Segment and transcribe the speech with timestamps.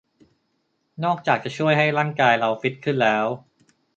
[1.03, 3.25] นอกจากจะช่วยให้ร่างกายเราฟิตขึ้นแล้ว